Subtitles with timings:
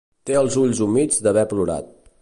[0.29, 1.95] Té els ulls humits d'haver plorat.